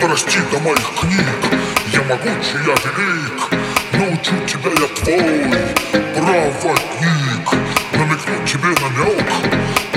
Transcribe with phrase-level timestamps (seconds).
[0.00, 1.28] Прости до моих книг,
[1.92, 3.50] я могучий, я велик.
[3.92, 5.48] Научу тебя я твой
[6.14, 7.52] проводник.
[7.92, 9.26] Намекну тебе намек,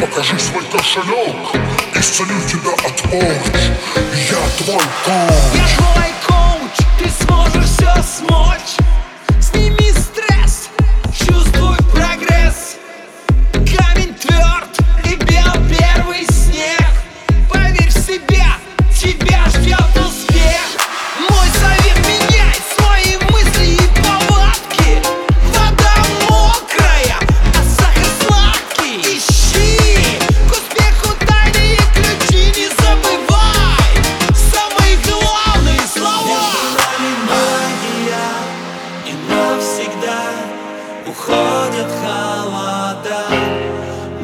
[0.00, 1.36] покажи свой кошелек.
[1.94, 3.62] Исцелю тебя от порч,
[4.30, 5.54] я твой коуч.
[5.54, 7.39] Я твой коуч, ты свой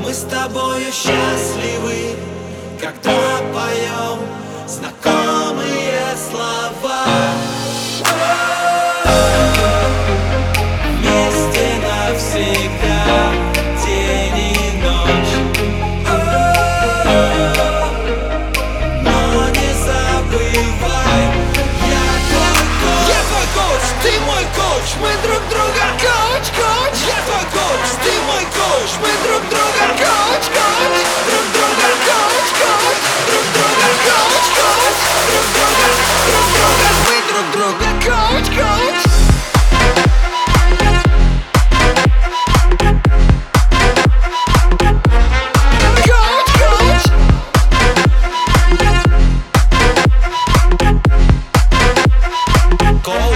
[0.07, 2.15] мы с тобою счастливы,
[2.81, 3.11] когда
[3.53, 4.21] поем
[4.69, 5.46] знакомые.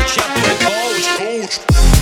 [0.01, 2.00] coach, yeah, play coach.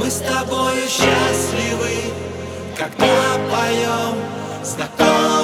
[0.00, 2.10] Мы с тобою счастливы,
[2.74, 4.16] когда поем
[4.64, 5.39] знакомые.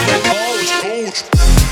[0.00, 1.63] Coach, coach.